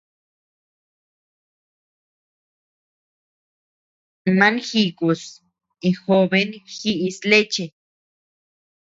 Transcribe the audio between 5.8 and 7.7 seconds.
y joben jiʼis leche.